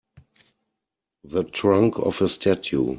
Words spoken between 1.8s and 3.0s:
of a statue.